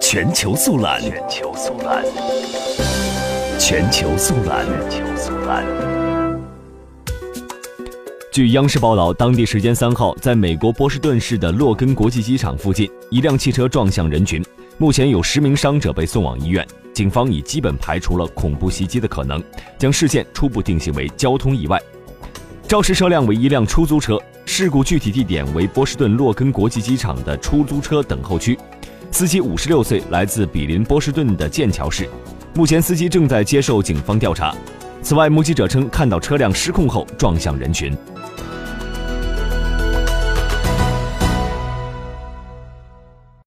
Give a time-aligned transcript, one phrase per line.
[0.00, 2.04] 全球速览，全球速览，
[3.58, 5.64] 全球速览，全球速览。
[8.32, 14.42] 据央视报道，当地时间三号，在美国波士顿市的洛根国际机场附近，一辆汽车撞向人群，
[14.78, 16.66] 目前有十名伤者被送往医院。
[16.94, 19.42] 警方已基本排除了恐怖袭击的可能，
[19.78, 21.80] 将事件初步定性为交通意外。
[22.66, 28.58] 肇事车辆为一辆出租车，事故具体地点为波士顿洛根国际机场的出租车等候区，
[29.12, 32.08] 司机五十六岁，来自比邻波士顿的剑桥市。
[32.54, 34.54] 目前，司机正在接受警方调查。
[35.02, 37.94] 此外，目击者称看到车辆失控后撞向人群。